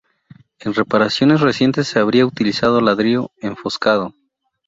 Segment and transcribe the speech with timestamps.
[0.59, 4.15] En reparaciones recientes se habría utilizado ladrillo enfoscado.